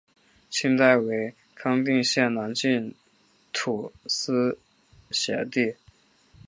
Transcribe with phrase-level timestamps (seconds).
[0.49, 2.95] 清代为康定县南境
[3.53, 4.57] 土司
[5.11, 5.75] 辖地。